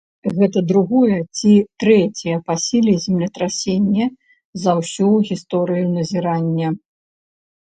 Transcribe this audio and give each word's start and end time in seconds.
Гэта 0.35 0.59
другое 0.69 1.17
ці 1.39 1.51
трэцяе 1.83 2.37
па 2.47 2.55
сіле 2.63 2.95
землетрасенне 3.05 4.09
за 4.63 4.71
ўсю 4.79 5.11
гісторыю 5.29 5.85
назірання. 5.97 6.67